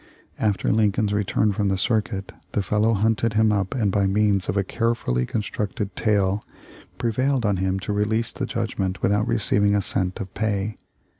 After 0.39 0.71
Lincoln's 0.71 1.13
return 1.13 1.53
from 1.53 1.67
the 1.67 1.77
circuit 1.77 2.31
the 2.53 2.63
fellow 2.63 2.95
hunted 2.95 3.33
him 3.33 3.51
up 3.51 3.75
and 3.75 3.91
by 3.91 4.07
means 4.07 4.49
of 4.49 4.57
a 4.57 4.63
carefully 4.63 5.27
constructed 5.27 5.95
tale 5.95 6.43
prevailed 6.97 7.45
on 7.45 7.57
him 7.57 7.77
to 7.81 7.93
release 7.93 8.31
the 8.31 8.47
judgment 8.47 9.03
without 9.03 9.27
receiving 9.27 9.75
a 9.75 9.81
cent 9.83 10.19
of 10.19 10.33
pay. 10.33 10.75